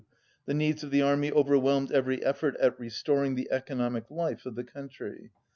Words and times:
The 0.47 0.55
needs 0.55 0.83
of 0.83 0.89
the 0.89 1.03
army 1.03 1.31
overwhelmed 1.31 1.91
every 1.91 2.25
effort 2.25 2.57
at 2.59 2.79
restoring 2.79 3.35
the 3.35 3.49
economic 3.51 4.09
life 4.09 4.47
of 4.47 4.55
the 4.55 4.63
country. 4.63 5.29